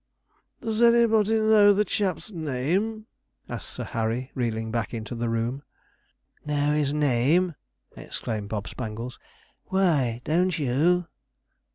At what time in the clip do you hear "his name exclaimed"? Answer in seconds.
6.73-8.49